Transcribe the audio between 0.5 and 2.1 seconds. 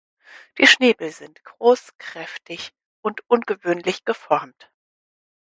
Die Schnäbel sind groß,